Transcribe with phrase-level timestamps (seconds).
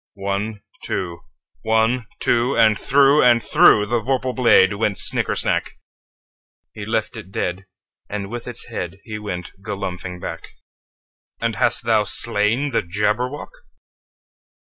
[0.15, 1.19] One, two!
[1.61, 2.55] One, two!
[2.57, 5.73] And through and throughThe vorpal blade went snicker snack!
[6.73, 7.65] He left it dead,
[8.09, 13.51] and with its headHe went galumphing back."And hast thou slain the Jabberwock?